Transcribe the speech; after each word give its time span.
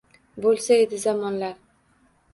Bo’lsa 0.45 0.79
edi 0.85 1.01
zamonlar 1.05 1.57